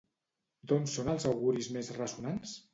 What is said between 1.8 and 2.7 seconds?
ressonants?